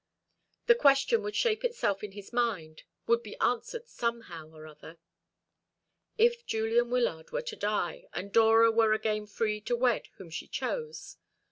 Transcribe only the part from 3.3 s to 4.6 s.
answered somehow